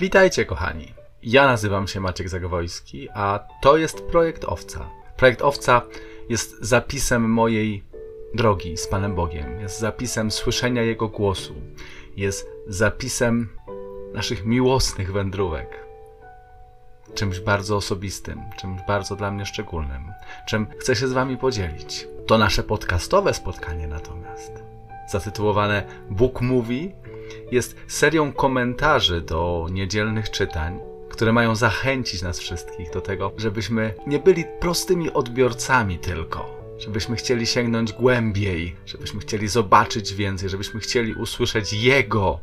Witajcie, 0.00 0.44
kochani. 0.44 0.94
Ja 1.22 1.46
nazywam 1.46 1.88
się 1.88 2.00
Maciek 2.00 2.28
Zagowojski, 2.28 3.08
a 3.14 3.40
to 3.62 3.76
jest 3.76 4.02
projekt 4.02 4.44
Owca. 4.44 4.90
Projekt 5.16 5.42
Owca 5.42 5.82
jest 6.28 6.56
zapisem 6.60 7.30
mojej 7.30 7.84
drogi 8.34 8.76
z 8.76 8.88
Panem 8.88 9.14
Bogiem, 9.14 9.60
jest 9.60 9.78
zapisem 9.78 10.30
słyszenia 10.30 10.82
Jego 10.82 11.08
głosu, 11.08 11.54
jest 12.16 12.48
zapisem 12.66 13.48
naszych 14.14 14.44
miłosnych 14.44 15.12
wędrówek. 15.12 15.86
Czymś 17.14 17.40
bardzo 17.40 17.76
osobistym, 17.76 18.42
czymś 18.56 18.80
bardzo 18.88 19.16
dla 19.16 19.30
mnie 19.30 19.46
szczególnym, 19.46 20.12
czym 20.46 20.66
chcę 20.78 20.96
się 20.96 21.08
z 21.08 21.12
Wami 21.12 21.36
podzielić. 21.36 22.08
To 22.26 22.38
nasze 22.38 22.62
podcastowe 22.62 23.34
spotkanie 23.34 23.88
natomiast, 23.88 24.63
zatytułowane 25.08 25.86
Bóg 26.10 26.40
mówi, 26.40 26.92
jest 27.52 27.76
serią 27.88 28.32
komentarzy 28.32 29.20
do 29.20 29.68
niedzielnych 29.70 30.30
czytań, 30.30 30.80
które 31.10 31.32
mają 31.32 31.54
zachęcić 31.54 32.22
nas 32.22 32.38
wszystkich 32.38 32.90
do 32.90 33.00
tego, 33.00 33.32
żebyśmy 33.36 33.94
nie 34.06 34.18
byli 34.18 34.44
prostymi 34.60 35.12
odbiorcami 35.12 35.98
tylko, 35.98 36.60
żebyśmy 36.78 37.16
chcieli 37.16 37.46
sięgnąć 37.46 37.92
głębiej, 37.92 38.76
żebyśmy 38.86 39.20
chcieli 39.20 39.48
zobaczyć 39.48 40.14
więcej, 40.14 40.48
żebyśmy 40.48 40.80
chcieli 40.80 41.14
usłyszeć 41.14 41.72
Jego, 41.72 42.40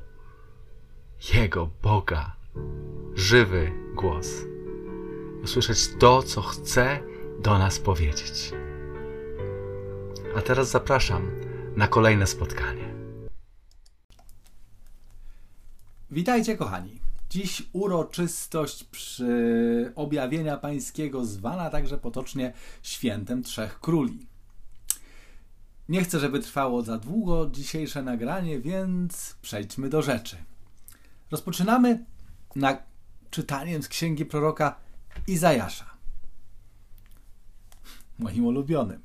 Jego 1.33 1.69
Boga, 1.83 2.35
żywy 3.15 3.71
głos. 3.95 4.45
Usłyszeć 5.43 5.79
to, 5.99 6.23
co 6.23 6.41
chce 6.41 6.99
do 7.39 7.57
nas 7.57 7.79
powiedzieć. 7.79 8.53
A 10.35 10.41
teraz 10.41 10.69
zapraszam 10.69 11.50
na 11.75 11.87
kolejne 11.87 12.27
spotkanie. 12.27 12.93
Witajcie 16.11 16.57
kochani. 16.57 16.99
Dziś 17.29 17.63
uroczystość 17.73 18.83
przy 18.83 19.91
objawienia 19.95 20.57
pańskiego 20.57 21.25
zwana 21.25 21.69
także 21.69 21.97
potocznie 21.97 22.53
świętem 22.83 23.43
Trzech 23.43 23.79
Króli. 23.79 24.27
Nie 25.89 26.03
chcę, 26.03 26.19
żeby 26.19 26.39
trwało 26.39 26.81
za 26.81 26.97
długo 26.97 27.49
dzisiejsze 27.49 28.03
nagranie, 28.03 28.59
więc 28.59 29.35
przejdźmy 29.41 29.89
do 29.89 30.01
rzeczy. 30.01 30.37
Rozpoczynamy 31.31 32.05
na 32.55 32.77
czytaniem 33.29 33.83
z 33.83 33.87
księgi 33.87 34.25
proroka 34.25 34.75
Izajasza. 35.27 35.91
Moim 38.19 38.45
ulubionym. 38.45 39.01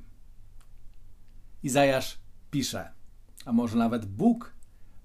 Izajasz 1.63 2.26
pisze, 2.51 2.91
a 3.45 3.51
może 3.51 3.77
nawet 3.77 4.05
Bóg 4.05 4.53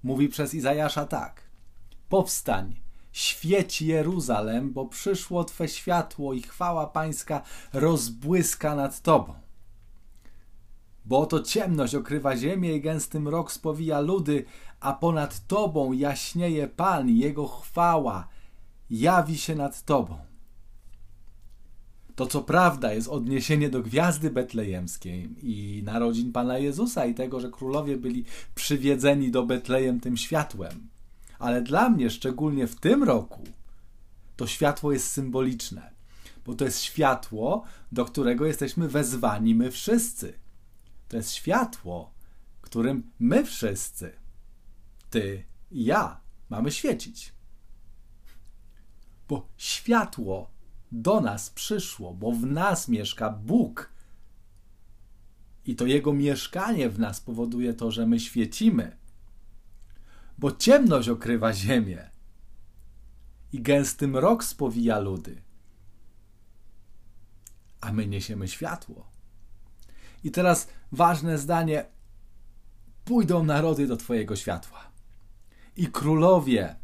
mówi 0.03 0.29
przez 0.29 0.53
Izajasza 0.53 1.05
tak. 1.05 1.41
Powstań, 2.09 2.75
świeć 3.11 3.81
Jeruzalem, 3.81 4.73
bo 4.73 4.85
przyszło 4.85 5.43
Twe 5.43 5.67
światło 5.67 6.33
i 6.33 6.41
chwała 6.41 6.87
Pańska 6.87 7.41
rozbłyska 7.73 8.75
nad 8.75 9.01
Tobą. 9.01 9.33
Bo 11.05 11.19
oto 11.19 11.39
ciemność 11.39 11.95
okrywa 11.95 12.37
ziemię 12.37 12.75
i 12.75 12.81
gęsty 12.81 13.19
mrok 13.19 13.51
spowija 13.51 13.99
ludy, 13.99 14.45
a 14.79 14.93
ponad 14.93 15.47
Tobą 15.47 15.91
jaśnieje 15.91 16.67
Pan, 16.67 17.09
Jego 17.09 17.47
chwała 17.47 18.27
jawi 18.89 19.37
się 19.37 19.55
nad 19.55 19.83
Tobą. 19.83 20.32
To 22.15 22.27
co 22.27 22.41
prawda 22.41 22.93
jest 22.93 23.07
odniesienie 23.07 23.69
do 23.69 23.81
gwiazdy 23.81 24.29
betlejemskiej 24.29 25.29
i 25.41 25.83
narodzin 25.83 26.31
Pana 26.31 26.57
Jezusa 26.57 27.05
i 27.05 27.13
tego, 27.13 27.39
że 27.39 27.51
królowie 27.51 27.97
byli 27.97 28.25
przywiedzeni 28.55 29.31
do 29.31 29.45
Betlejem 29.45 29.99
tym 29.99 30.17
światłem. 30.17 30.87
Ale 31.39 31.61
dla 31.61 31.89
mnie, 31.89 32.09
szczególnie 32.09 32.67
w 32.67 32.75
tym 32.75 33.03
roku, 33.03 33.43
to 34.35 34.47
światło 34.47 34.91
jest 34.91 35.07
symboliczne, 35.07 35.91
bo 36.45 36.55
to 36.55 36.65
jest 36.65 36.81
światło, 36.81 37.63
do 37.91 38.05
którego 38.05 38.45
jesteśmy 38.45 38.87
wezwani 38.87 39.55
my 39.55 39.71
wszyscy. 39.71 40.33
To 41.07 41.17
jest 41.17 41.31
światło, 41.31 42.13
którym 42.61 43.11
my 43.19 43.45
wszyscy, 43.45 44.13
ty 45.09 45.43
i 45.71 45.85
ja, 45.85 46.19
mamy 46.49 46.71
świecić. 46.71 47.33
Bo 49.29 49.47
światło 49.57 50.51
do 50.93 51.21
nas 51.21 51.49
przyszło, 51.49 52.13
bo 52.13 52.31
w 52.31 52.45
nas 52.45 52.87
mieszka 52.87 53.29
Bóg. 53.29 53.89
I 55.65 55.75
to 55.75 55.85
Jego 55.85 56.13
mieszkanie 56.13 56.89
w 56.89 56.99
nas 56.99 57.21
powoduje 57.21 57.73
to, 57.73 57.91
że 57.91 58.07
my 58.07 58.19
świecimy. 58.19 58.97
Bo 60.37 60.51
ciemność 60.51 61.09
okrywa 61.09 61.53
ziemię 61.53 62.09
i 63.53 63.61
gęsty 63.61 64.07
mrok 64.07 64.43
spowija 64.43 64.99
ludy. 64.99 65.41
A 67.81 67.93
my 67.93 68.07
niesiemy 68.07 68.47
światło. 68.47 69.07
I 70.23 70.31
teraz 70.31 70.67
ważne 70.91 71.37
zdanie: 71.37 71.85
pójdą 73.05 73.43
narody 73.43 73.87
do 73.87 73.97
Twojego 73.97 74.35
światła 74.35 74.91
i 75.75 75.87
królowie 75.87 76.75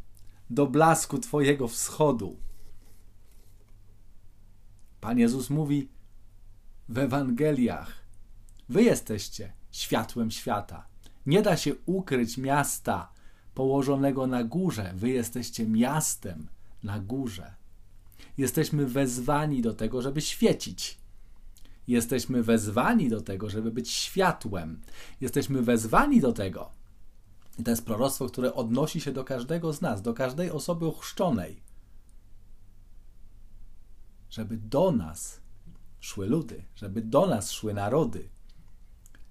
do 0.50 0.66
blasku 0.66 1.18
Twojego 1.18 1.68
wschodu. 1.68 2.49
Pan 5.00 5.18
Jezus 5.18 5.50
mówi 5.50 5.88
w 6.88 6.98
Ewangeliach: 6.98 7.92
Wy 8.68 8.82
jesteście 8.82 9.52
światłem 9.70 10.30
świata. 10.30 10.86
Nie 11.26 11.42
da 11.42 11.56
się 11.56 11.74
ukryć 11.86 12.38
miasta 12.38 13.12
położonego 13.54 14.26
na 14.26 14.44
górze. 14.44 14.92
Wy 14.94 15.08
jesteście 15.08 15.66
miastem 15.66 16.46
na 16.82 16.98
górze. 16.98 17.54
Jesteśmy 18.38 18.86
wezwani 18.86 19.62
do 19.62 19.74
tego, 19.74 20.02
żeby 20.02 20.20
świecić. 20.20 20.98
Jesteśmy 21.88 22.42
wezwani 22.42 23.08
do 23.08 23.20
tego, 23.20 23.50
żeby 23.50 23.70
być 23.70 23.90
światłem. 23.90 24.80
Jesteśmy 25.20 25.62
wezwani 25.62 26.20
do 26.20 26.32
tego. 26.32 26.70
I 27.58 27.62
to 27.62 27.70
jest 27.70 27.84
proroctwo, 27.84 28.26
które 28.26 28.54
odnosi 28.54 29.00
się 29.00 29.12
do 29.12 29.24
każdego 29.24 29.72
z 29.72 29.80
nas, 29.80 30.02
do 30.02 30.14
każdej 30.14 30.50
osoby 30.50 30.86
ochrzczonej 30.86 31.69
żeby 34.30 34.56
do 34.56 34.92
nas 34.92 35.40
szły 36.00 36.26
ludy, 36.26 36.64
żeby 36.74 37.02
do 37.02 37.26
nas 37.26 37.52
szły 37.52 37.74
narody, 37.74 38.28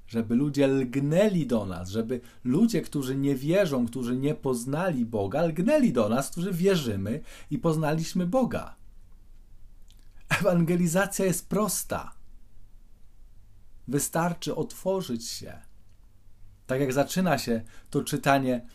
żeby 0.07 0.35
ludzie 0.35 0.67
lgnęli 0.67 1.45
do 1.45 1.65
nas, 1.65 1.89
żeby 1.89 2.21
ludzie, 2.43 2.81
którzy 2.81 3.15
nie 3.15 3.35
wierzą, 3.35 3.88
którzy 3.88 4.15
nie 4.15 4.35
poznali 4.35 5.05
Boga, 5.05 5.41
lgnęli 5.41 5.93
do 5.93 6.09
nas, 6.09 6.29
którzy 6.29 6.53
wierzymy 6.53 7.21
i 7.51 7.59
poznaliśmy 7.59 8.25
Boga. 8.25 8.75
Ewangelizacja 10.29 11.25
jest 11.25 11.49
prosta. 11.49 12.15
Wystarczy 13.88 14.55
otworzyć 14.55 15.27
się. 15.27 15.59
Tak 16.67 16.81
jak 16.81 16.93
zaczyna 16.93 17.38
się 17.38 17.61
to 17.89 18.03
czytanie 18.03 18.65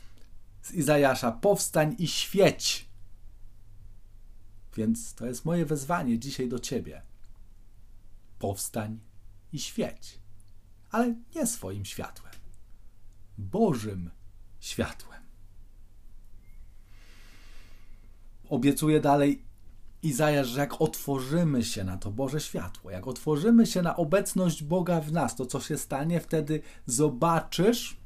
z 0.63 0.73
Izajasza: 0.73 1.33
Powstań 1.33 1.95
i 1.99 2.09
świeć. 2.09 2.89
Więc 4.77 5.15
to 5.15 5.27
jest 5.27 5.45
moje 5.45 5.67
wezwanie 5.67 6.19
dzisiaj 6.19 6.49
do 6.49 6.59
ciebie. 6.59 7.03
Powstań 8.39 9.01
i 9.53 9.59
świeć, 9.59 10.19
ale 10.91 11.15
nie 11.35 11.47
swoim 11.47 11.85
światłem, 11.85 12.35
Bożym 13.39 14.11
światłem. 14.61 15.23
Obiecuje 18.49 19.01
dalej 19.01 19.45
Izajasz, 20.05 20.49
że 20.49 20.61
jak 20.61 20.81
otworzymy 20.81 21.65
się 21.65 21.85
na 21.85 21.97
to 21.97 22.11
Boże 22.11 22.41
światło, 22.41 22.91
jak 22.91 23.07
otworzymy 23.07 23.67
się 23.67 23.83
na 23.83 23.97
obecność 23.97 24.63
Boga 24.63 25.01
w 25.01 25.13
nas, 25.13 25.37
to 25.37 25.47
co 25.47 25.61
się 25.61 25.79
stanie, 25.79 26.21
wtedy 26.21 26.61
zobaczysz, 26.87 27.97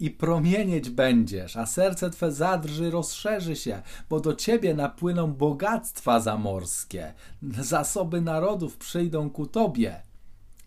i 0.00 0.10
promienieć 0.10 0.90
będziesz, 0.90 1.56
a 1.56 1.66
serce 1.66 2.10
twe 2.10 2.32
zadrży, 2.32 2.90
rozszerzy 2.90 3.56
się, 3.56 3.82
bo 4.10 4.20
do 4.20 4.34
ciebie 4.34 4.74
napłyną 4.74 5.32
bogactwa 5.32 6.20
zamorskie, 6.20 7.14
zasoby 7.60 8.20
narodów 8.20 8.76
przyjdą 8.76 9.30
ku 9.30 9.46
tobie, 9.46 10.02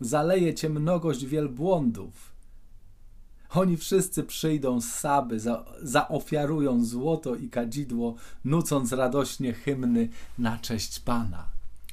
zaleje 0.02 0.54
cię 0.54 0.70
mnogość 0.70 1.26
wielbłądów. 1.26 2.32
Oni 3.54 3.78
wszyscy 3.78 4.24
przyjdą 4.24 4.82
z 4.82 4.86
Saby, 4.86 5.40
za, 5.40 5.66
zaofiarują 5.82 6.86
złoto 6.86 7.36
i 7.36 7.50
kadzidło, 7.50 8.16
nucąc 8.46 8.92
radośnie 8.92 9.54
hymny 9.54 10.10
na 10.38 10.58
cześć 10.58 11.00
Pana. 11.00 11.46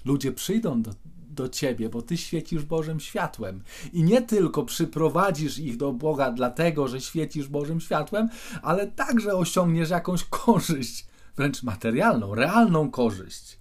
Ludzie 0.04 0.32
przyjdą 0.32 0.82
do, 0.82 0.90
do 1.38 1.48
ciebie, 1.48 1.88
bo 1.88 2.02
ty 2.02 2.16
świecisz 2.16 2.64
Bożym 2.64 3.00
światłem. 3.00 3.62
I 3.92 4.02
nie 4.02 4.22
tylko 4.22 4.64
przyprowadzisz 4.64 5.58
ich 5.58 5.76
do 5.76 5.92
Boga 5.92 6.32
dlatego, 6.32 6.88
że 6.88 7.00
świecisz 7.00 7.48
Bożym 7.48 7.80
światłem, 7.80 8.28
ale 8.62 8.86
także 8.86 9.34
osiągniesz 9.36 9.90
jakąś 9.90 10.24
korzyść, 10.24 11.06
wręcz 11.36 11.62
materialną, 11.62 12.34
realną 12.34 12.90
korzyść. 12.90 13.58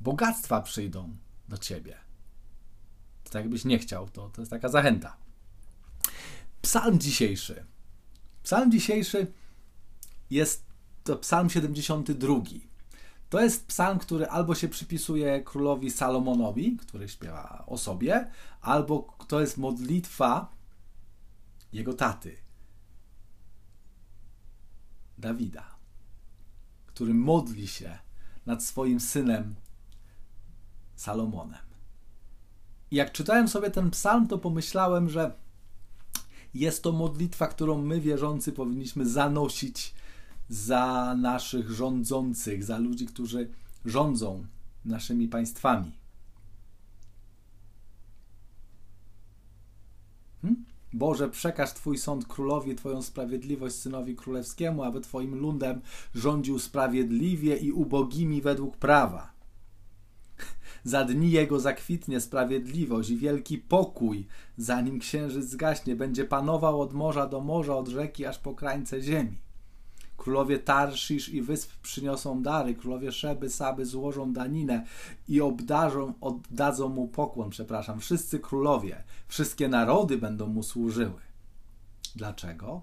Bogactwa 0.00 0.60
przyjdą 0.60 1.16
do 1.48 1.58
ciebie. 1.58 1.96
To 3.24 3.30
tak 3.30 3.42
jakbyś 3.42 3.64
nie 3.64 3.78
chciał, 3.78 4.08
to, 4.08 4.28
to 4.28 4.42
jest 4.42 4.50
taka 4.50 4.68
zachęta. 4.68 5.16
Psalm 6.62 6.98
dzisiejszy. 6.98 7.64
Psalm 8.42 8.72
dzisiejszy 8.72 9.26
jest 10.30 10.66
to 11.04 11.16
psalm 11.16 11.50
72. 11.50 12.42
To 13.36 13.42
jest 13.42 13.66
psalm, 13.66 13.98
który 13.98 14.26
albo 14.26 14.54
się 14.54 14.68
przypisuje 14.68 15.40
królowi 15.40 15.90
Salomonowi, 15.90 16.76
który 16.76 17.08
śpiewa 17.08 17.64
o 17.66 17.78
sobie, 17.78 18.30
albo 18.60 19.16
to 19.28 19.40
jest 19.40 19.58
modlitwa 19.58 20.52
jego 21.72 21.94
taty, 21.94 22.36
Dawida, 25.18 25.76
który 26.86 27.14
modli 27.14 27.68
się 27.68 27.98
nad 28.46 28.64
swoim 28.64 29.00
synem 29.00 29.54
Salomonem. 30.94 31.66
I 32.90 32.96
jak 32.96 33.12
czytałem 33.12 33.48
sobie 33.48 33.70
ten 33.70 33.90
psalm, 33.90 34.28
to 34.28 34.38
pomyślałem, 34.38 35.08
że 35.08 35.32
jest 36.54 36.82
to 36.82 36.92
modlitwa, 36.92 37.46
którą 37.46 37.82
my, 37.82 38.00
wierzący, 38.00 38.52
powinniśmy 38.52 39.06
zanosić 39.08 39.94
za 40.48 41.14
naszych 41.18 41.70
rządzących, 41.70 42.64
za 42.64 42.78
ludzi, 42.78 43.06
którzy 43.06 43.48
rządzą 43.84 44.46
naszymi 44.84 45.28
państwami. 45.28 45.92
Hmm? 50.42 50.64
Boże, 50.92 51.28
przekaż 51.28 51.72
Twój 51.72 51.98
sąd 51.98 52.26
królowi, 52.26 52.74
Twoją 52.74 53.02
sprawiedliwość 53.02 53.74
synowi 53.74 54.16
królewskiemu, 54.16 54.82
aby 54.82 55.00
Twoim 55.00 55.34
lundem 55.34 55.80
rządził 56.14 56.58
sprawiedliwie 56.58 57.56
i 57.56 57.72
ubogimi 57.72 58.42
według 58.42 58.76
prawa. 58.76 59.32
Za 60.84 61.04
dni 61.04 61.30
jego 61.30 61.60
zakwitnie 61.60 62.20
sprawiedliwość 62.20 63.10
i 63.10 63.16
wielki 63.16 63.58
pokój, 63.58 64.26
zanim 64.56 64.98
księżyc 64.98 65.44
zgaśnie, 65.44 65.96
będzie 65.96 66.24
panował 66.24 66.80
od 66.80 66.92
morza 66.92 67.26
do 67.26 67.40
morza, 67.40 67.76
od 67.76 67.88
rzeki 67.88 68.26
aż 68.26 68.38
po 68.38 68.54
krańce 68.54 69.02
ziemi. 69.02 69.45
Królowie 70.26 70.58
Tarszisz 70.58 71.28
i 71.28 71.42
wysp 71.42 71.72
przyniosą 71.82 72.42
dary, 72.42 72.74
królowie 72.74 73.12
Szeby, 73.12 73.50
Saby 73.50 73.86
złożą 73.86 74.32
daninę 74.32 74.86
i 75.28 75.40
obdarzą, 75.40 76.14
oddadzą 76.20 76.88
mu 76.88 77.08
pokłon, 77.08 77.50
przepraszam. 77.50 78.00
Wszyscy 78.00 78.38
królowie, 78.38 79.04
wszystkie 79.28 79.68
narody 79.68 80.18
będą 80.18 80.46
mu 80.46 80.62
służyły. 80.62 81.20
Dlaczego? 82.16 82.82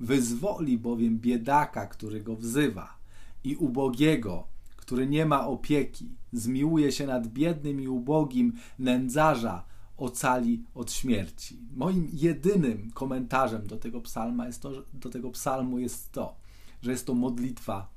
Wyzwoli 0.00 0.78
bowiem 0.78 1.18
biedaka, 1.18 1.86
który 1.86 2.20
go 2.20 2.36
wzywa 2.36 2.98
i 3.44 3.56
ubogiego, 3.56 4.46
który 4.76 5.06
nie 5.06 5.26
ma 5.26 5.46
opieki, 5.46 6.08
zmiłuje 6.32 6.92
się 6.92 7.06
nad 7.06 7.26
biednym 7.26 7.80
i 7.80 7.88
ubogim, 7.88 8.52
nędzarza 8.78 9.64
ocali 9.96 10.64
od 10.74 10.92
śmierci. 10.92 11.58
Moim 11.76 12.08
jedynym 12.12 12.90
komentarzem 12.94 13.66
do 13.66 13.76
tego 13.76 14.00
psalma 14.00 14.46
jest 14.46 14.62
to, 14.62 14.70
do 14.92 15.10
tego 15.10 15.30
psalmu 15.30 15.78
jest 15.78 16.12
to, 16.12 16.47
że 16.82 16.90
jest 16.90 17.06
to 17.06 17.14
modlitwa 17.14 17.90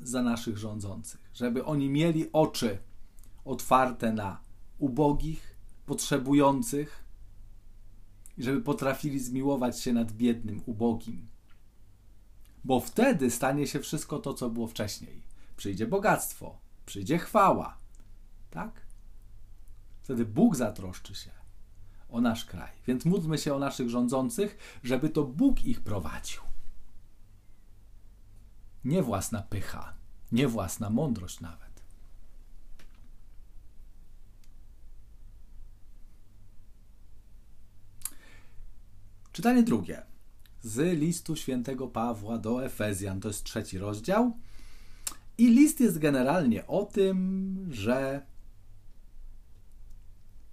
za 0.00 0.22
naszych 0.22 0.58
rządzących, 0.58 1.30
żeby 1.34 1.64
oni 1.64 1.90
mieli 1.90 2.32
oczy 2.32 2.78
otwarte 3.44 4.12
na 4.12 4.40
ubogich, 4.78 5.56
potrzebujących, 5.86 7.04
i 8.38 8.42
żeby 8.42 8.60
potrafili 8.60 9.20
zmiłować 9.20 9.80
się 9.80 9.92
nad 9.92 10.12
biednym, 10.12 10.62
ubogim. 10.66 11.28
Bo 12.64 12.80
wtedy 12.80 13.30
stanie 13.30 13.66
się 13.66 13.80
wszystko 13.80 14.18
to, 14.18 14.34
co 14.34 14.50
było 14.50 14.66
wcześniej. 14.66 15.22
Przyjdzie 15.56 15.86
bogactwo, 15.86 16.58
przyjdzie 16.86 17.18
chwała. 17.18 17.78
Tak? 18.50 18.86
Wtedy 20.02 20.24
Bóg 20.24 20.56
zatroszczy 20.56 21.14
się 21.14 21.30
o 22.08 22.20
nasz 22.20 22.44
kraj. 22.44 22.70
Więc 22.86 23.04
módlmy 23.04 23.38
się 23.38 23.54
o 23.54 23.58
naszych 23.58 23.90
rządzących, 23.90 24.78
żeby 24.82 25.08
to 25.08 25.24
Bóg 25.24 25.64
ich 25.64 25.80
prowadził. 25.80 26.40
Nie 28.84 29.02
własna 29.02 29.42
pycha, 29.42 29.94
nie 30.32 30.48
własna 30.48 30.90
mądrość 30.90 31.40
nawet. 31.40 31.82
Czytanie 39.32 39.62
drugie. 39.62 40.02
Z 40.62 40.98
listu 40.98 41.36
świętego 41.36 41.88
Pawła 41.88 42.38
do 42.38 42.64
Efezjan, 42.64 43.20
to 43.20 43.28
jest 43.28 43.44
trzeci 43.44 43.78
rozdział. 43.78 44.38
I 45.38 45.48
list 45.48 45.80
jest 45.80 45.98
generalnie 45.98 46.66
o 46.66 46.84
tym, 46.84 47.68
że 47.70 48.26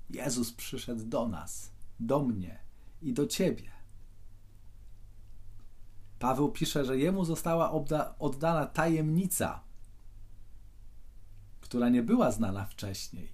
Jezus 0.09 0.53
przyszedł 0.53 1.05
do 1.05 1.27
nas, 1.27 1.71
do 1.99 2.23
mnie 2.23 2.59
i 3.01 3.13
do 3.13 3.27
ciebie 3.27 3.78
Paweł 6.19 6.51
pisze, 6.51 6.85
że 6.85 6.97
jemu 6.97 7.25
została 7.25 7.71
oddana 8.19 8.65
tajemnica, 8.65 9.63
która 11.61 11.89
nie 11.89 12.03
była 12.03 12.31
znana 12.31 12.65
wcześniej. 12.65 13.29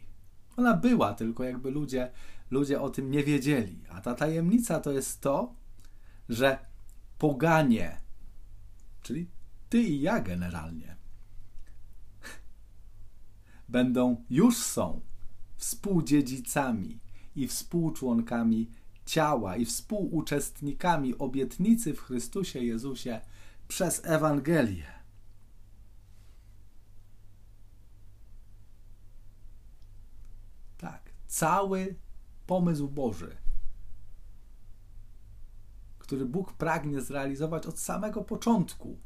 Ona 0.57 0.73
była, 0.73 1.13
tylko 1.13 1.43
jakby 1.43 1.71
ludzie, 1.71 2.11
ludzie 2.51 2.81
o 2.81 2.89
tym 2.89 3.11
nie 3.11 3.23
wiedzieli. 3.23 3.83
A 3.89 4.01
ta 4.01 4.15
tajemnica 4.15 4.79
to 4.79 4.91
jest 4.91 5.21
to, 5.21 5.53
że 6.29 6.57
poganie, 7.17 8.01
czyli 9.01 9.27
ty 9.69 9.81
i 9.81 10.01
ja 10.01 10.19
generalnie, 10.19 10.95
będą, 13.69 14.23
już 14.29 14.57
są 14.57 15.01
współdziedzicami 15.57 16.99
i 17.35 17.47
współczłonkami 17.47 18.69
ciała 19.05 19.57
i 19.57 19.65
współuczestnikami 19.65 21.17
obietnicy 21.17 21.93
w 21.93 22.01
Chrystusie 22.01 22.59
Jezusie 22.59 23.21
przez 23.67 24.05
Ewangelię. 24.05 24.85
Tak, 30.77 31.09
cały 31.27 31.95
pomysł 32.47 32.87
Boży, 32.87 33.37
który 35.99 36.25
Bóg 36.25 36.53
pragnie 36.53 37.01
zrealizować 37.01 37.65
od 37.65 37.79
samego 37.79 38.23
początku, 38.23 38.97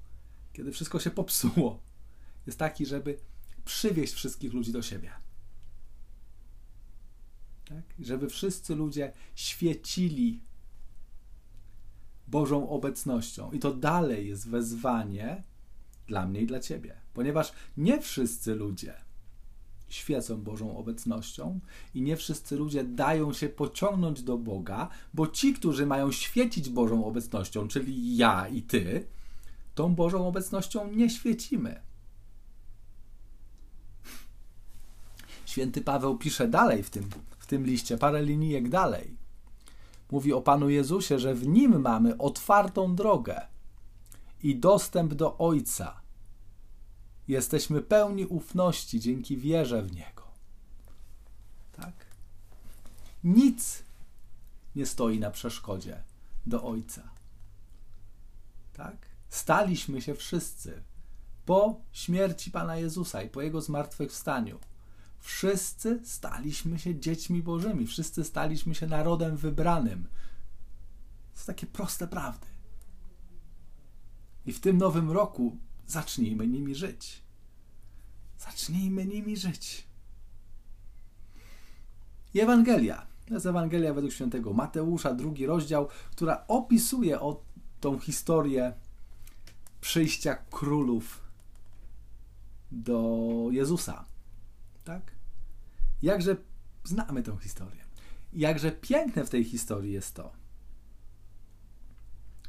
kiedy 0.54 0.72
wszystko 0.72 1.00
się 1.00 1.12
popsuło, 1.12 1.80
jest 2.46 2.60
taki, 2.60 2.86
żeby 2.86 3.20
przywieźć 3.66 4.14
wszystkich 4.14 4.54
ludzi 4.54 4.72
do 4.72 4.82
siebie 4.82 5.29
tak? 7.70 7.84
żeby 8.00 8.30
wszyscy 8.30 8.76
ludzie 8.76 9.14
świecili 9.36 10.42
Bożą 12.28 12.70
obecnością. 12.70 13.52
I 13.52 13.60
to 13.60 13.74
dalej 13.74 14.28
jest 14.28 14.50
wezwanie 14.50 15.44
dla 16.08 16.26
mnie 16.26 16.42
i 16.42 16.48
dla 16.48 16.60
ciebie, 16.60 16.96
ponieważ 17.14 17.54
nie 17.78 18.02
wszyscy 18.02 18.56
ludzie 18.56 18.94
świecą 19.90 20.42
Bożą 20.42 20.78
obecnością 20.78 21.60
i 21.94 22.02
nie 22.02 22.18
wszyscy 22.18 22.56
ludzie 22.56 22.84
dają 22.84 23.34
się 23.34 23.50
pociągnąć 23.50 24.24
do 24.24 24.38
Boga, 24.38 24.90
bo 25.14 25.28
ci, 25.28 25.54
którzy 25.54 25.86
mają 25.86 26.12
świecić 26.12 26.70
Bożą 26.70 27.06
obecnością, 27.06 27.68
czyli 27.68 28.18
ja 28.18 28.48
i 28.48 28.62
ty, 28.62 29.06
tą 29.76 29.96
Bożą 29.96 30.28
obecnością 30.28 30.92
nie 30.92 31.10
świecimy. 31.10 31.82
Święty 35.46 35.82
Paweł 35.82 36.18
pisze 36.18 36.48
dalej 36.48 36.84
w 36.84 36.90
tym 36.90 37.10
tym 37.50 37.66
liście, 37.66 37.98
parę 37.98 38.24
linijek 38.24 38.70
dalej. 38.70 39.18
Mówi 40.12 40.34
o 40.34 40.42
Panu 40.42 40.70
Jezusie, 40.70 41.20
że 41.20 41.36
w 41.36 41.48
Nim 41.48 41.82
mamy 41.82 42.18
otwartą 42.18 42.96
drogę 42.96 43.48
i 44.44 44.56
dostęp 44.56 45.14
do 45.14 45.38
Ojca. 45.38 46.02
Jesteśmy 47.28 47.82
pełni 47.82 48.26
ufności 48.26 49.00
dzięki 49.00 49.38
wierze 49.38 49.82
w 49.82 49.92
Niego. 49.92 50.24
Tak? 51.72 51.94
Nic 53.24 53.84
nie 54.76 54.86
stoi 54.86 55.20
na 55.20 55.32
przeszkodzie 55.32 56.04
do 56.46 56.64
Ojca. 56.64 57.04
Tak? 58.74 58.96
Staliśmy 59.30 60.02
się 60.02 60.16
wszyscy 60.16 60.84
po 61.46 61.82
śmierci 61.92 62.52
Pana 62.52 62.78
Jezusa 62.78 63.22
i 63.22 63.30
po 63.30 63.42
Jego 63.42 63.62
zmartwychwstaniu 63.62 64.60
Wszyscy 65.20 66.00
staliśmy 66.04 66.80
się 66.80 67.00
dziećmi 67.00 67.44
Bożymi, 67.44 67.88
wszyscy 67.88 68.24
staliśmy 68.24 68.76
się 68.76 68.88
narodem 68.88 69.38
wybranym. 69.38 70.08
To 71.34 71.40
są 71.40 71.46
takie 71.46 71.68
proste 71.68 72.08
prawdy. 72.08 72.48
I 74.46 74.54
w 74.54 74.60
tym 74.60 74.78
nowym 74.78 75.12
roku 75.12 75.58
zacznijmy 75.88 76.48
nimi 76.48 76.76
żyć. 76.76 77.22
Zacznijmy 78.38 79.06
nimi 79.06 79.38
żyć. 79.38 79.88
I 82.34 82.40
Ewangelia. 82.40 83.08
To 83.26 83.34
jest 83.34 83.46
Ewangelia 83.46 83.94
według 83.94 84.14
świętego 84.14 84.54
Mateusza, 84.54 85.14
drugi 85.14 85.46
rozdział, 85.46 85.88
która 86.12 86.46
opisuje 86.48 87.20
o 87.20 87.42
tą 87.82 88.00
historię 88.00 88.74
przyjścia 89.82 90.36
królów 90.36 91.22
do 92.72 93.48
Jezusa 93.52 94.06
tak? 94.90 95.12
Jakże 96.02 96.36
znamy 96.84 97.24
tę 97.24 97.38
historię. 97.42 97.86
Jakże 98.34 98.72
piękne 98.72 99.26
w 99.26 99.30
tej 99.30 99.44
historii 99.44 99.94
jest 99.94 100.16
to, 100.16 100.32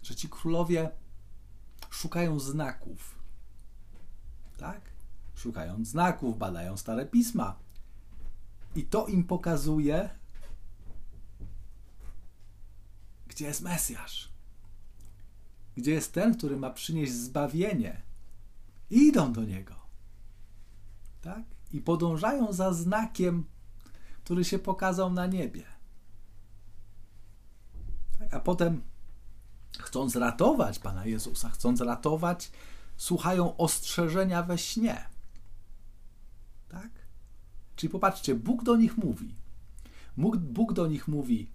że 0.02 0.14
ci 0.14 0.28
królowie 0.28 0.90
szukają 1.90 2.40
znaków. 2.40 3.18
Tak? 4.56 4.80
Szukają 5.35 5.85
znaków, 5.85 6.38
badają 6.38 6.76
stare 6.76 7.06
pisma. 7.06 7.59
I 8.75 8.85
to 8.85 9.06
im 9.06 9.25
pokazuje, 9.25 10.11
gdzie 13.28 13.44
jest 13.44 13.61
Mesjasz. 13.61 14.32
Gdzie 15.76 15.90
jest 15.90 16.12
ten, 16.12 16.37
który 16.37 16.56
ma 16.56 16.70
przynieść 16.70 17.12
zbawienie. 17.12 18.02
I 18.90 19.09
idą 19.09 19.32
do 19.32 19.44
niego. 19.44 19.75
Tak? 21.20 21.60
I 21.73 21.81
podążają 21.81 22.53
za 22.53 22.73
znakiem, 22.73 23.45
który 24.25 24.45
się 24.45 24.59
pokazał 24.59 25.12
na 25.12 25.27
niebie. 25.27 25.65
Tak? 28.19 28.35
A 28.35 28.41
potem, 28.41 28.83
chcąc 29.79 30.17
ratować 30.17 30.79
Pana 30.79 31.07
Jezusa, 31.07 31.50
chcąc 31.50 31.81
ratować, 31.81 32.53
słuchają 32.97 33.57
ostrzeżenia 33.57 34.43
we 34.43 34.59
śnie. 34.59 35.09
Tak? 36.69 36.91
Czyli 37.77 37.91
popatrzcie, 37.91 38.35
Bóg 38.35 38.62
do 38.62 38.77
nich 38.77 38.97
mówi. 38.97 39.35
Bóg 40.39 40.73
do 40.73 40.87
nich 40.87 41.09
mówi 41.09 41.50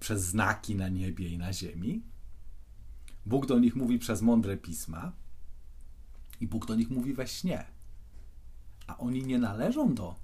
przez 0.00 0.22
znaki 0.22 0.74
na 0.74 0.88
niebie 0.88 1.28
i 1.28 1.38
na 1.38 1.52
ziemi. 1.52 2.02
Bóg 3.26 3.46
do 3.46 3.58
nich 3.58 3.76
mówi 3.76 3.98
przez 3.98 4.22
mądre 4.22 4.56
pisma. 4.56 5.12
I 6.40 6.46
Bóg 6.46 6.66
do 6.66 6.74
nich 6.74 6.90
mówi 6.90 7.14
we 7.14 7.28
śnie. 7.28 7.73
A 8.86 8.98
oni 8.98 9.22
nie 9.22 9.38
należą 9.38 9.94
do 9.94 10.16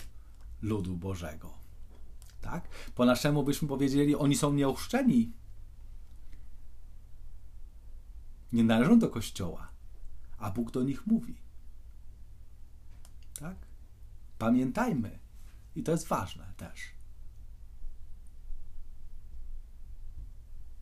ludu 0.63 0.97
Bożego. 0.97 1.55
Tak? 2.41 2.69
Po 2.95 3.05
naszemu 3.05 3.43
byśmy 3.43 3.69
powiedzieli, 3.69 4.17
oni 4.17 4.37
są 4.37 4.53
nieochrzczeni. 4.53 5.33
Nie 8.53 8.65
należą 8.65 8.99
do 8.99 9.09
kościoła, 9.09 9.69
a 10.39 10.51
Bóg 10.51 10.71
do 10.71 10.83
nich 10.83 11.07
mówi. 11.07 11.37
Tak? 13.41 13.57
Pamiętajmy, 14.39 15.19
i 15.77 15.83
to 15.83 15.93
jest 15.93 16.09
ważne 16.09 16.53
też, 16.57 16.81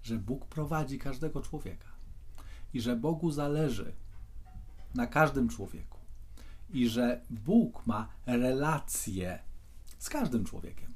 że 0.02 0.18
Bóg 0.18 0.46
prowadzi 0.46 0.98
każdego 0.98 1.42
człowieka 1.42 1.88
i 2.72 2.80
że 2.80 2.96
Bogu 2.96 3.30
zależy 3.30 3.92
na 4.94 5.06
każdym 5.06 5.48
człowieku 5.48 5.97
i 6.70 6.88
że 6.88 7.20
Bóg 7.30 7.86
ma 7.86 8.08
relacje 8.26 9.42
z 9.98 10.08
każdym 10.08 10.44
człowiekiem. 10.44 10.94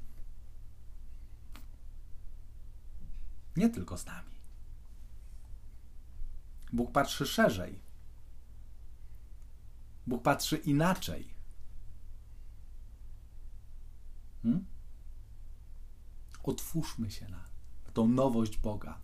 Nie 3.55 3.69
tylko 3.69 3.97
z 3.97 4.05
nami. 4.05 4.33
Bóg 6.73 6.91
patrzy 6.91 7.25
szerzej. 7.25 7.79
Bóg 10.07 10.23
patrzy 10.23 10.57
inaczej. 10.57 11.33
Hmm? 14.43 14.65
Otwórzmy 16.43 17.11
się 17.11 17.29
na 17.29 17.43
tą 17.93 18.07
nowość 18.07 18.57
Boga. 18.57 19.01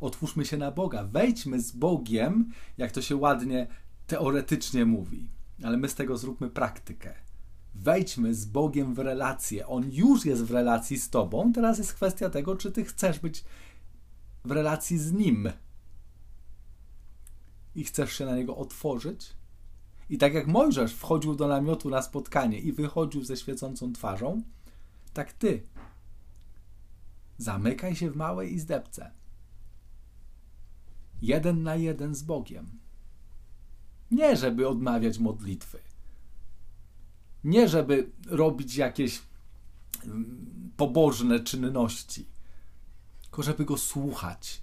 Otwórzmy 0.00 0.44
się 0.44 0.56
na 0.56 0.70
Boga. 0.70 1.04
Wejdźmy 1.04 1.60
z 1.60 1.72
Bogiem, 1.72 2.52
jak 2.78 2.92
to 2.92 3.02
się 3.02 3.16
ładnie 3.16 3.66
teoretycznie 4.06 4.84
mówi, 4.84 5.30
ale 5.62 5.76
my 5.76 5.88
z 5.88 5.94
tego 5.94 6.16
zróbmy 6.16 6.50
praktykę. 6.50 7.14
Wejdźmy 7.74 8.34
z 8.34 8.44
Bogiem 8.44 8.94
w 8.94 8.98
relację. 8.98 9.66
On 9.66 9.90
już 9.90 10.24
jest 10.24 10.44
w 10.44 10.50
relacji 10.50 10.98
z 10.98 11.10
Tobą. 11.10 11.52
Teraz 11.52 11.78
jest 11.78 11.94
kwestia 11.94 12.30
tego, 12.30 12.56
czy 12.56 12.72
Ty 12.72 12.84
chcesz 12.84 13.18
być 13.18 13.44
w 14.44 14.50
relacji 14.50 14.98
z 14.98 15.12
Nim 15.12 15.52
i 17.74 17.84
chcesz 17.84 18.12
się 18.12 18.26
na 18.26 18.36
Niego 18.36 18.56
otworzyć. 18.56 19.32
I 20.10 20.18
tak 20.18 20.34
jak 20.34 20.46
Mojżesz 20.46 20.94
wchodził 20.94 21.34
do 21.34 21.48
namiotu 21.48 21.90
na 21.90 22.02
spotkanie 22.02 22.58
i 22.58 22.72
wychodził 22.72 23.24
ze 23.24 23.36
świecącą 23.36 23.92
twarzą, 23.92 24.42
tak 25.12 25.32
Ty 25.32 25.62
zamykaj 27.38 27.96
się 27.96 28.10
w 28.10 28.16
małej 28.16 28.54
izdebce. 28.54 29.10
Jeden 31.22 31.62
na 31.62 31.76
jeden 31.76 32.14
z 32.14 32.22
Bogiem. 32.22 32.66
Nie, 34.10 34.36
żeby 34.36 34.68
odmawiać 34.68 35.18
modlitwy. 35.18 35.80
Nie, 37.44 37.68
żeby 37.68 38.10
robić 38.26 38.76
jakieś 38.76 39.22
mm, 40.04 40.72
pobożne 40.76 41.40
czynności, 41.40 42.26
tylko 43.22 43.42
żeby 43.42 43.64
go 43.64 43.76
słuchać 43.76 44.62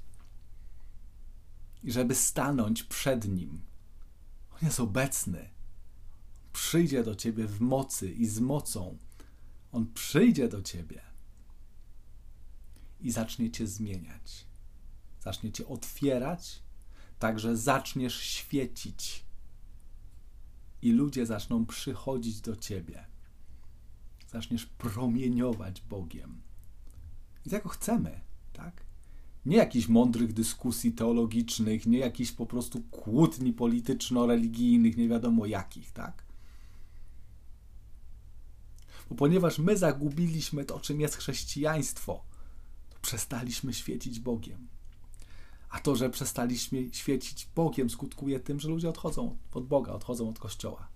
i 1.84 1.92
żeby 1.92 2.16
stanąć 2.16 2.84
przed 2.84 3.28
nim. 3.28 3.62
On 4.52 4.60
jest 4.62 4.80
obecny. 4.80 5.50
Przyjdzie 6.54 7.04
do 7.04 7.16
ciebie 7.16 7.48
w 7.48 7.62
mocy 7.62 8.12
i 8.12 8.26
z 8.26 8.40
mocą. 8.40 8.98
On 9.72 9.94
przyjdzie 9.94 10.48
do 10.48 10.62
ciebie 10.62 11.02
i 13.00 13.12
zacznie 13.12 13.52
cię 13.52 13.68
zmieniać. 13.68 14.46
Zacznie 15.20 15.52
cię 15.52 15.68
otwierać, 15.68 16.64
także 17.20 17.58
zaczniesz 17.58 18.20
świecić 18.22 19.25
i 20.86 20.92
ludzie 20.92 21.26
zaczną 21.26 21.66
przychodzić 21.66 22.42
do 22.42 22.56
ciebie. 22.56 23.06
Zaczniesz 24.28 24.66
promieniować 24.66 25.82
Bogiem. 25.82 26.42
I 27.46 27.50
tego 27.50 27.70
chcemy, 27.70 28.22
tak? 28.54 28.86
Nie 29.46 29.58
jakichś 29.58 29.88
mądrych 29.88 30.34
dyskusji 30.34 30.92
teologicznych, 30.92 31.86
nie 31.86 31.98
jakichś 31.98 32.32
po 32.32 32.46
prostu 32.46 32.82
kłótni 32.82 33.54
polityczno-religijnych, 33.54 34.98
nie 34.98 35.08
wiadomo 35.08 35.46
jakich, 35.46 35.92
tak? 35.92 36.24
Bo 39.10 39.16
ponieważ 39.16 39.60
my 39.60 39.78
zagubiliśmy 39.78 40.66
to, 40.66 40.80
czym 40.80 41.02
jest 41.02 41.16
chrześcijaństwo, 41.16 42.24
to 42.90 42.98
przestaliśmy 43.02 43.74
świecić 43.74 44.20
Bogiem. 44.20 44.68
A 45.70 45.80
to, 45.80 45.96
że 45.96 46.10
przestaliśmy 46.10 46.90
świecić 46.92 47.50
Bogiem, 47.56 47.90
skutkuje 47.90 48.40
tym, 48.40 48.60
że 48.60 48.70
ludzie 48.70 48.90
odchodzą 48.90 49.38
od 49.52 49.68
Boga, 49.68 49.94
odchodzą 49.94 50.30
od 50.30 50.40
Kościoła. 50.40 50.88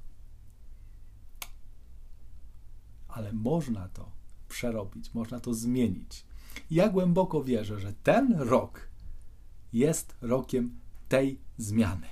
Ale 3.08 3.34
można 3.34 3.88
to 3.88 4.12
przerobić, 4.50 5.14
można 5.14 5.40
to 5.40 5.54
zmienić. 5.54 6.26
Ja 6.72 6.90
głęboko 6.90 7.44
wierzę, 7.44 7.80
że 7.80 7.94
ten 7.94 8.34
rok 8.34 8.90
jest 9.74 10.16
rokiem 10.22 10.80
tej 11.10 11.40
zmiany. 11.58 12.08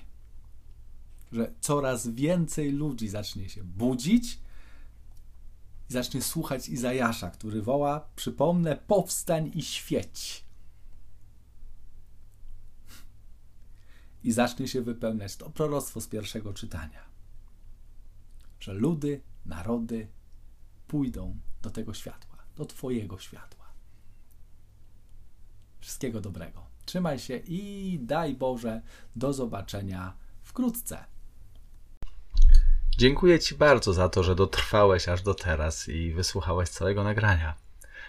Że 1.32 1.54
coraz 1.60 2.08
więcej 2.08 2.72
ludzi 2.72 3.08
zacznie 3.10 3.50
się 3.50 3.64
budzić 3.64 4.40
i 5.90 5.94
zacznie 5.94 6.22
słuchać 6.22 6.70
Izajasza, 6.70 7.30
który 7.30 7.62
woła, 7.62 8.08
przypomnę, 8.16 8.78
powstań 8.88 9.52
i 9.56 9.62
świeć. 9.62 10.47
I 14.28 14.32
zacznie 14.32 14.68
się 14.68 14.82
wypełniać 14.82 15.36
to 15.36 15.50
proroctwo 15.50 16.02
z 16.02 16.08
pierwszego 16.08 16.54
czytania, 16.54 17.04
że 18.60 18.74
ludy, 18.74 19.22
narody 19.46 20.08
pójdą 20.88 21.38
do 21.62 21.70
tego 21.70 21.94
światła, 21.94 22.38
do 22.56 22.66
Twojego 22.66 23.20
światła. 23.20 23.66
Wszystkiego 25.80 26.22
dobrego. 26.22 26.66
Trzymaj 26.86 27.20
się 27.20 27.38
i 27.38 28.00
daj 28.02 28.36
Boże, 28.36 28.82
do 29.16 29.34
zobaczenia 29.34 30.14
wkrótce. 30.44 31.06
Dziękuję 32.98 33.40
Ci 33.40 33.56
bardzo 33.56 33.94
za 33.94 34.10
to, 34.10 34.24
że 34.24 34.36
dotrwałeś 34.36 35.10
aż 35.10 35.22
do 35.22 35.34
teraz 35.34 35.90
i 35.90 36.14
wysłuchałeś 36.14 36.70
całego 36.70 37.04
nagrania. 37.04 37.56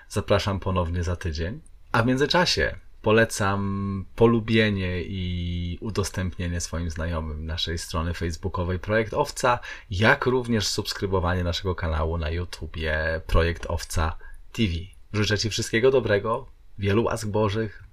Zapraszam 0.08 0.60
ponownie 0.60 1.02
za 1.02 1.16
tydzień. 1.16 1.60
A 1.92 2.02
w 2.02 2.06
międzyczasie 2.06 2.87
polecam 3.02 4.04
polubienie 4.16 5.02
i 5.02 5.78
udostępnienie 5.80 6.60
swoim 6.60 6.90
znajomym 6.90 7.46
naszej 7.46 7.78
strony 7.78 8.14
facebookowej 8.14 8.78
Projekt 8.78 9.14
Owca, 9.14 9.58
jak 9.90 10.26
również 10.26 10.66
subskrybowanie 10.66 11.44
naszego 11.44 11.74
kanału 11.74 12.18
na 12.18 12.30
YouTubie 12.30 13.20
Projekt 13.26 13.66
Owca 13.66 14.16
TV. 14.52 14.72
Życzę 15.12 15.38
Ci 15.38 15.50
wszystkiego 15.50 15.90
dobrego, 15.90 16.46
wielu 16.78 17.04
łask 17.04 17.28
Bożych, 17.28 17.84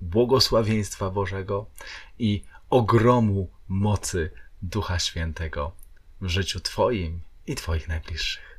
błogosławieństwa 0.00 1.10
Bożego 1.10 1.66
i 2.18 2.42
ogromu 2.70 3.50
mocy 3.68 4.30
Ducha 4.62 4.98
Świętego 4.98 5.72
w 6.20 6.28
życiu 6.28 6.60
Twoim 6.60 7.20
i 7.46 7.54
Twoich 7.54 7.88
najbliższych. 7.88 8.53